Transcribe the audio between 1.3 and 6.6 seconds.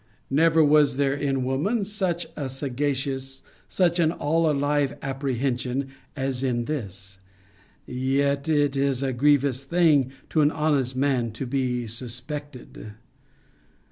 woman such a sagacious, such an all alive apprehension, as